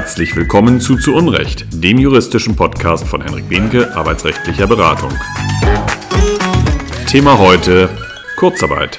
[0.00, 5.10] Herzlich willkommen zu Zu Unrecht, dem juristischen Podcast von Henrik Behnke, arbeitsrechtlicher Beratung.
[7.06, 7.90] Thema heute
[8.36, 8.98] Kurzarbeit.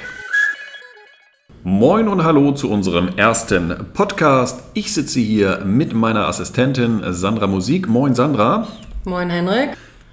[1.63, 4.61] Moin und hallo zu unserem ersten Podcast.
[4.75, 7.89] Ich sitze hier mit meiner Assistentin Sandra Musik.
[7.89, 8.67] Moin Sandra.
[9.03, 9.71] Moin Henrik.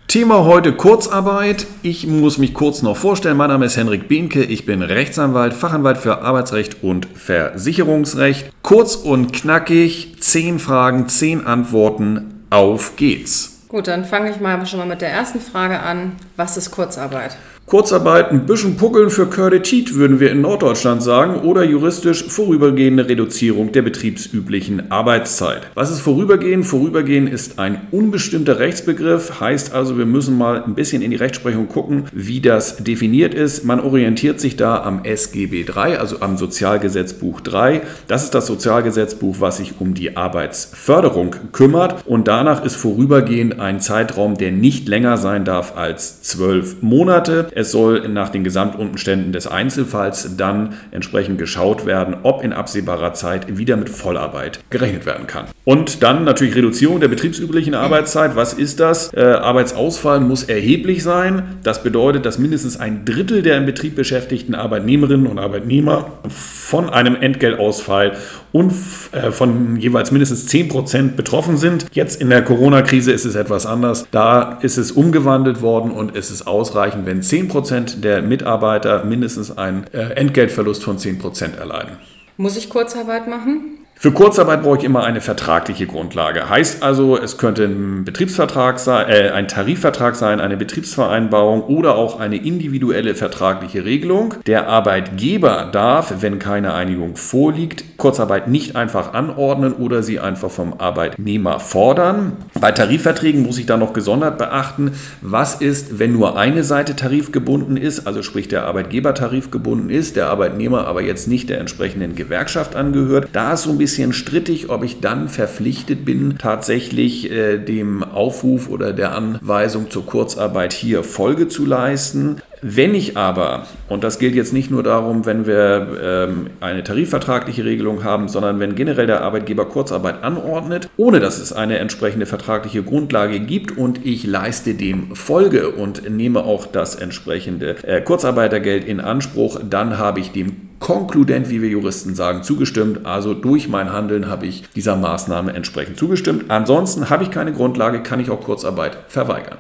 [0.09, 1.67] Thema heute Kurzarbeit.
[1.83, 3.37] Ich muss mich kurz noch vorstellen.
[3.37, 4.43] Mein Name ist Henrik Behnke.
[4.43, 8.51] Ich bin Rechtsanwalt, Fachanwalt für Arbeitsrecht und Versicherungsrecht.
[8.63, 12.47] Kurz und knackig, zehn Fragen, zehn Antworten.
[12.49, 13.67] Auf geht's.
[13.69, 16.13] Gut, dann fange ich mal schon mal mit der ersten Frage an.
[16.37, 17.37] Was ist Kurzarbeit?
[17.69, 23.73] Kurzarbeit ein bisschen Puckeln für Kördetit, würden wir in Norddeutschland sagen, oder juristisch vorübergehende Reduzierung
[23.73, 25.67] der betriebsüblichen Arbeitszeit.
[25.75, 26.65] Was ist vorübergehend?
[26.65, 31.69] Vorübergehend ist ein unbestimmter Rechtsbegriff, heißt also, wir müssen mal ein bisschen in die Rechtsprechung
[31.69, 33.67] gucken, wie das definiert ist.
[33.67, 37.83] Man orientiert sich da am SGB 3, also am Sozialgesetzbuch 3.
[38.07, 43.83] Das ist das Sozialgesetzbuch, was sich um die Arbeitsförderung kümmert und danach ist vorübergehend ein
[43.83, 47.51] Zeitraum, der nicht länger sein darf als zwölf Monate.
[47.59, 53.59] Es soll nach den Gesamtumständen des Einzelfalls dann entsprechend geschaut werden, ob in absehbarer Zeit
[53.59, 55.47] wieder mit Vollarbeit gerechnet werden kann.
[55.65, 58.37] Und dann natürlich Reduzierung der betriebsüblichen Arbeitszeit.
[58.37, 59.13] Was ist das?
[59.13, 61.57] Äh, Arbeitsausfall muss erheblich sein.
[61.65, 67.17] Das bedeutet, dass mindestens ein Drittel der im Betrieb beschäftigten Arbeitnehmerinnen und Arbeitnehmer von einem
[67.17, 68.13] Entgeltausfall
[68.59, 68.73] und
[69.13, 71.87] äh, von jeweils mindestens 10 Prozent betroffen sind.
[71.93, 74.09] Jetzt in der Corona-Krise ist es etwas anders.
[74.11, 79.57] Da ist es umgewandelt worden und es ist ausreichend, wenn 10 Prozent der Mitarbeiter mindestens
[79.57, 81.99] einen äh, Entgeltverlust von 10 Prozent erleiden.
[82.37, 83.78] Muss ich Kurzarbeit machen?
[84.01, 86.49] Für Kurzarbeit brauche ich immer eine vertragliche Grundlage.
[86.49, 92.21] Heißt also, es könnte ein Betriebsvertrag sein, äh, ein Tarifvertrag sein, eine Betriebsvereinbarung oder auch
[92.21, 94.35] eine individuelle vertragliche Regelung.
[94.47, 100.75] Der Arbeitgeber darf, wenn keine Einigung vorliegt, Kurzarbeit nicht einfach anordnen oder sie einfach vom
[100.79, 102.37] Arbeitnehmer fordern.
[102.61, 104.93] Bei Tarifverträgen muss ich da noch gesondert beachten,
[105.23, 110.29] was ist, wenn nur eine Seite tarifgebunden ist, also sprich der Arbeitgeber tarifgebunden ist, der
[110.29, 113.31] Arbeitnehmer aber jetzt nicht der entsprechenden Gewerkschaft angehört.
[113.33, 118.03] Da ist so ein bisschen bisschen strittig, ob ich dann verpflichtet bin, tatsächlich äh, dem
[118.03, 122.43] Aufruf oder der Anweisung zur Kurzarbeit hier Folge zu leisten.
[122.61, 127.65] Wenn ich aber, und das gilt jetzt nicht nur darum, wenn wir ähm, eine tarifvertragliche
[127.65, 132.83] Regelung haben, sondern wenn generell der Arbeitgeber Kurzarbeit anordnet, ohne dass es eine entsprechende vertragliche
[132.83, 139.01] Grundlage gibt und ich leiste dem Folge und nehme auch das entsprechende äh, Kurzarbeitergeld in
[139.01, 143.07] Anspruch, dann habe ich dem konkludent, wie wir Juristen sagen, zugestimmt.
[143.07, 146.51] Also durch mein Handeln habe ich dieser Maßnahme entsprechend zugestimmt.
[146.51, 149.59] Ansonsten habe ich keine Grundlage, kann ich auch Kurzarbeit verweigern.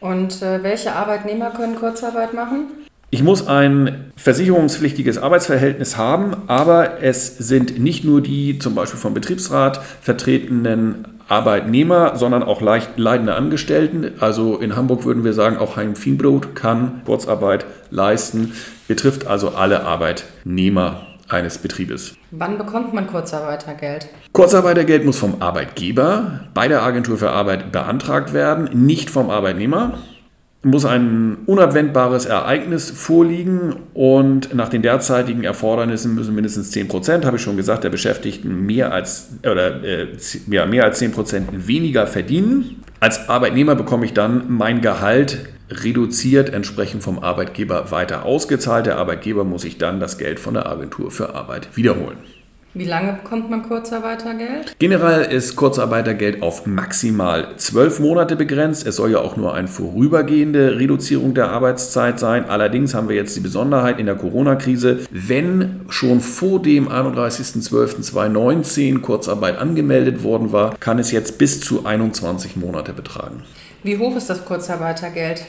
[0.00, 2.66] Und äh, welche Arbeitnehmer können Kurzarbeit machen?
[3.16, 9.14] Ich muss ein versicherungspflichtiges Arbeitsverhältnis haben, aber es sind nicht nur die zum Beispiel vom
[9.14, 14.12] Betriebsrat vertretenen Arbeitnehmer, sondern auch leicht leidende Angestellten.
[14.20, 18.52] Also in Hamburg würden wir sagen, auch Heim Fienbrot kann Kurzarbeit leisten,
[18.86, 22.16] betrifft also alle Arbeitnehmer eines Betriebes.
[22.32, 24.08] Wann bekommt man Kurzarbeitergeld?
[24.32, 29.94] Kurzarbeitergeld muss vom Arbeitgeber bei der Agentur für Arbeit beantragt werden, nicht vom Arbeitnehmer
[30.66, 37.36] muss ein unabwendbares Ereignis vorliegen und nach den derzeitigen Erfordernissen müssen mindestens 10 Prozent, habe
[37.36, 40.08] ich schon gesagt, der Beschäftigten mehr als, oder, äh,
[40.50, 42.82] ja, mehr als 10 Prozent weniger verdienen.
[42.98, 45.38] Als Arbeitnehmer bekomme ich dann mein Gehalt
[45.70, 48.86] reduziert entsprechend vom Arbeitgeber weiter ausgezahlt.
[48.86, 52.18] Der Arbeitgeber muss sich dann das Geld von der Agentur für Arbeit wiederholen.
[52.78, 54.76] Wie lange bekommt man Kurzarbeitergeld?
[54.78, 58.86] Generell ist Kurzarbeitergeld auf maximal zwölf Monate begrenzt.
[58.86, 62.44] Es soll ja auch nur eine vorübergehende Reduzierung der Arbeitszeit sein.
[62.50, 69.56] Allerdings haben wir jetzt die Besonderheit in der Corona-Krise, wenn schon vor dem 31.12.2019 Kurzarbeit
[69.56, 73.42] angemeldet worden war, kann es jetzt bis zu 21 Monate betragen.
[73.84, 75.46] Wie hoch ist das Kurzarbeitergeld?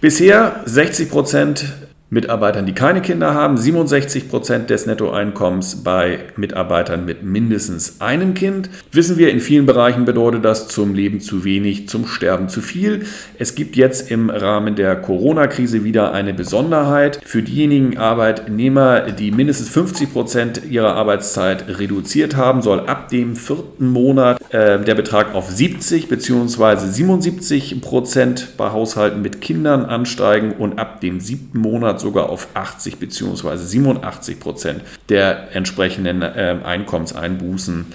[0.00, 1.66] Bisher 60 Prozent
[2.08, 8.70] Mitarbeitern, die keine Kinder haben, 67 Prozent des Nettoeinkommens bei Mitarbeitern mit mindestens einem Kind.
[8.92, 13.06] Wissen wir, in vielen Bereichen bedeutet das zum Leben zu wenig, zum Sterben zu viel.
[13.40, 17.18] Es gibt jetzt im Rahmen der Corona-Krise wieder eine Besonderheit.
[17.24, 23.88] Für diejenigen Arbeitnehmer, die mindestens 50 Prozent ihrer Arbeitszeit reduziert haben, soll ab dem vierten
[23.88, 26.86] Monat äh, der Betrag auf 70 bzw.
[26.86, 32.48] 77 Prozent bei Haushalten mit Kindern ansteigen und ab dem siebten Monat Monat sogar auf
[32.54, 33.56] 80 bzw.
[33.56, 37.86] 87 Prozent der entsprechenden äh, Einkommenseinbußen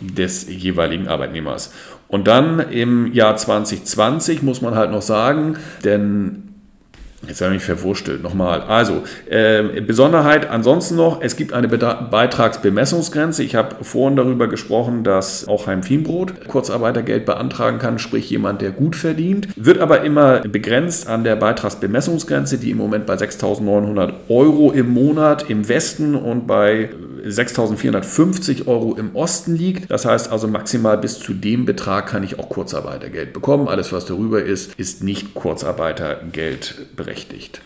[0.00, 1.72] des jeweiligen Arbeitnehmers.
[2.08, 6.47] Und dann im Jahr 2020 muss man halt noch sagen, denn
[7.26, 8.22] Jetzt habe ich mich verwurstelt.
[8.22, 8.62] Nochmal.
[8.62, 13.42] Also, äh, Besonderheit ansonsten noch, es gibt eine Beitragsbemessungsgrenze.
[13.42, 18.70] Ich habe vorhin darüber gesprochen, dass auch Heim Fienbrot Kurzarbeitergeld beantragen kann, sprich jemand, der
[18.70, 19.48] gut verdient.
[19.56, 25.50] Wird aber immer begrenzt an der Beitragsbemessungsgrenze, die im Moment bei 6.900 Euro im Monat
[25.50, 26.90] im Westen und bei
[27.24, 29.90] 6.450 Euro im Osten liegt.
[29.90, 33.68] Das heißt also maximal bis zu dem Betrag kann ich auch Kurzarbeitergeld bekommen.
[33.68, 37.60] Alles, was darüber ist, ist nicht Kurzarbeitergeld berechtigt.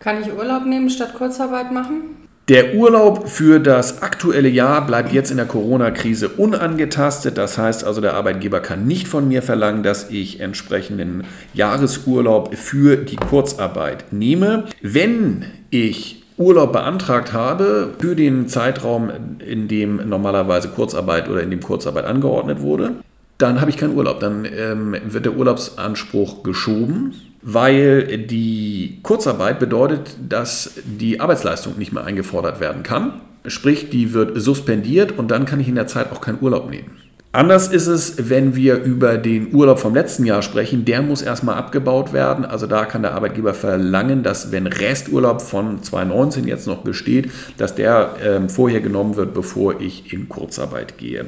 [0.00, 2.24] Kann ich Urlaub nehmen statt Kurzarbeit machen?
[2.48, 7.38] Der Urlaub für das aktuelle Jahr bleibt jetzt in der Corona-Krise unangetastet.
[7.38, 11.24] Das heißt also, der Arbeitgeber kann nicht von mir verlangen, dass ich entsprechenden
[11.54, 14.64] Jahresurlaub für die Kurzarbeit nehme.
[14.82, 21.60] Wenn ich Urlaub beantragt habe für den Zeitraum, in dem normalerweise Kurzarbeit oder in dem
[21.60, 22.92] Kurzarbeit angeordnet wurde,
[23.38, 24.20] dann habe ich keinen Urlaub.
[24.20, 27.14] Dann ähm, wird der Urlaubsanspruch geschoben
[27.44, 33.20] weil die Kurzarbeit bedeutet, dass die Arbeitsleistung nicht mehr eingefordert werden kann.
[33.46, 37.03] Sprich, die wird suspendiert und dann kann ich in der Zeit auch keinen Urlaub nehmen.
[37.34, 40.84] Anders ist es, wenn wir über den Urlaub vom letzten Jahr sprechen.
[40.84, 42.44] Der muss erstmal abgebaut werden.
[42.44, 47.74] Also da kann der Arbeitgeber verlangen, dass wenn Resturlaub von 2019 jetzt noch besteht, dass
[47.74, 51.26] der äh, vorher genommen wird, bevor ich in Kurzarbeit gehe.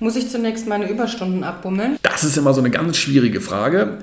[0.00, 1.98] Muss ich zunächst meine Überstunden abbummeln?
[2.02, 3.98] Das ist immer so eine ganz schwierige Frage.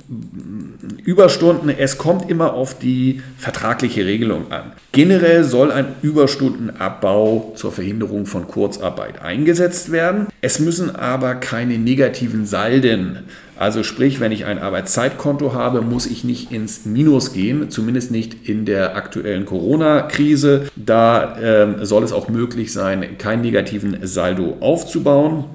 [1.04, 4.74] Überstunden, es kommt immer auf die vertragliche Regelung an.
[4.92, 10.28] Generell soll ein Überstundenabbau zur Verhinderung von Kurzarbeit eingesetzt werden.
[10.42, 13.26] Es müssen aber keine negativen Salden
[13.60, 18.48] also sprich, wenn ich ein Arbeitszeitkonto habe, muss ich nicht ins Minus gehen, zumindest nicht
[18.48, 20.68] in der aktuellen Corona-Krise.
[20.76, 25.46] Da ähm, soll es auch möglich sein, keinen negativen Saldo aufzubauen.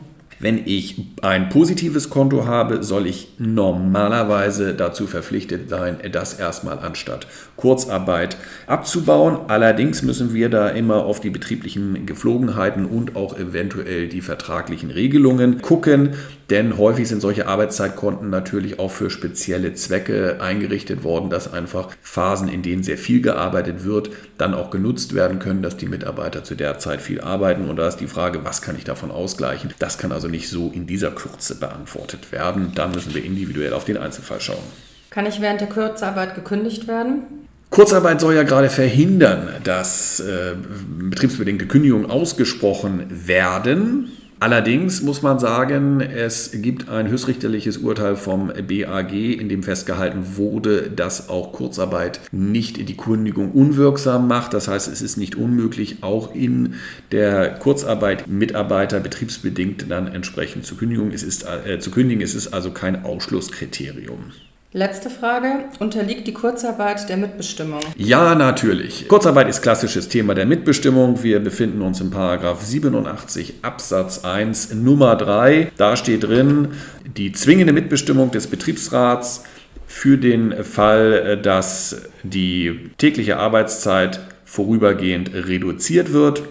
[0.43, 7.29] Wenn ich ein positives Konto habe, soll ich normalerweise dazu verpflichtet sein, das erstmal anstatt
[7.55, 8.37] Kurzarbeit
[8.67, 9.39] abzubauen.
[9.47, 15.63] Allerdings müssen wir da immer auf die betrieblichen Geflogenheiten und auch eventuell die vertraglichen Regelungen
[15.63, 16.15] gucken,
[16.53, 22.49] denn häufig sind solche Arbeitszeitkonten natürlich auch für spezielle Zwecke eingerichtet worden, dass einfach Phasen,
[22.49, 26.55] in denen sehr viel gearbeitet wird, dann auch genutzt werden können, dass die Mitarbeiter zu
[26.55, 27.71] der Zeit viel arbeiten.
[27.71, 29.73] Und da ist die Frage, was kann ich davon ausgleichen?
[29.79, 32.73] Das kann also nicht so in dieser Kürze beantwortet werden.
[32.75, 34.65] Da müssen wir individuell auf den Einzelfall schauen.
[35.11, 37.23] Kann ich während der Kurzarbeit gekündigt werden?
[37.71, 40.55] Kurzarbeit soll ja gerade verhindern, dass äh,
[40.99, 44.11] betriebsbedingte Kündigungen ausgesprochen werden.
[44.43, 50.91] Allerdings muss man sagen, es gibt ein höchstrichterliches Urteil vom BAG, in dem festgehalten wurde,
[50.91, 54.53] dass auch Kurzarbeit nicht die Kündigung unwirksam macht.
[54.53, 56.75] Das heißt, es ist nicht unmöglich, auch in
[57.13, 61.13] der Kurzarbeit Mitarbeiter betriebsbedingt dann entsprechend zu, Kündigung.
[61.13, 62.21] Es ist, äh, zu kündigen.
[62.21, 64.33] Es ist also kein Ausschlusskriterium.
[64.75, 65.67] Letzte Frage.
[65.81, 67.81] Unterliegt die Kurzarbeit der Mitbestimmung?
[67.99, 69.07] Ja, natürlich.
[69.07, 71.23] Kurzarbeit ist klassisches Thema der Mitbestimmung.
[71.23, 75.73] Wir befinden uns Paragraph 87 Absatz 1 Nummer 3.
[75.77, 76.69] Da steht drin,
[77.05, 79.45] die zwingende Mitbestimmung des Betriebsrats
[79.87, 86.45] für den Fall, dass die tägliche Arbeitszeit vorübergehend reduziert wird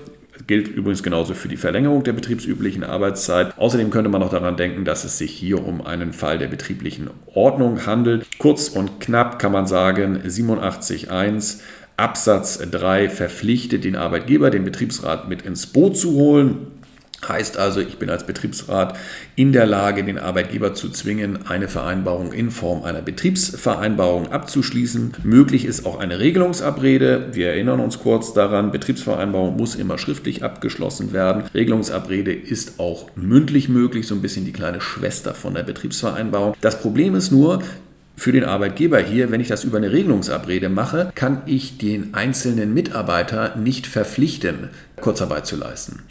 [0.48, 3.58] gilt übrigens genauso für die Verlängerung der betriebsüblichen Arbeitszeit.
[3.58, 7.10] Außerdem könnte man noch daran denken, dass es sich hier um einen Fall der betrieblichen
[7.34, 8.26] Ordnung handelt.
[8.38, 11.60] Kurz und knapp kann man sagen, 87.1
[11.98, 16.68] Absatz 3 verpflichtet den Arbeitgeber, den Betriebsrat mit ins Boot zu holen.
[17.28, 18.97] Heißt also, ich bin als Betriebsrat
[19.35, 25.13] in der Lage, den Arbeitgeber zu zwingen, eine Vereinbarung in Form einer Betriebsvereinbarung abzuschließen.
[25.23, 27.28] Möglich ist auch eine Regelungsabrede.
[27.33, 31.44] Wir erinnern uns kurz daran, Betriebsvereinbarung muss immer schriftlich abgeschlossen werden.
[31.54, 36.56] Regelungsabrede ist auch mündlich möglich, so ein bisschen die kleine Schwester von der Betriebsvereinbarung.
[36.61, 37.61] Das Problem ist nur,
[38.16, 42.73] für den Arbeitgeber hier, wenn ich das über eine Regelungsabrede mache, kann ich den einzelnen
[42.73, 46.04] Mitarbeiter nicht verpflichten, Kurzarbeit zu leisten.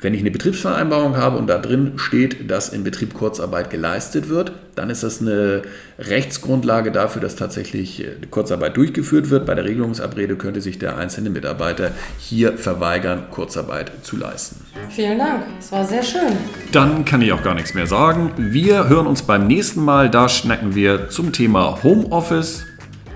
[0.00, 4.52] Wenn ich eine Betriebsvereinbarung habe und da drin steht, dass im Betrieb Kurzarbeit geleistet wird,
[4.74, 5.62] dann ist das eine
[5.98, 9.46] Rechtsgrundlage dafür, dass tatsächlich äh, Kurzarbeit durchgeführt wird.
[9.46, 14.56] Bei der Regelungsabrede könnte sich der einzelne Mitarbeiter hier verweigern, Kurzarbeit zu leisten.
[14.90, 16.36] Vielen Dank, es war sehr schön.
[16.72, 18.32] Dann kann ich auch gar nichts mehr sagen.
[18.36, 20.10] Wir hören uns beim nächsten Mal.
[20.10, 22.66] Da schnacken wir zum Thema Homeoffice.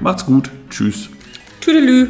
[0.01, 0.51] Macht's gut.
[0.71, 1.11] Tschüss.
[1.61, 2.09] Tüdelü.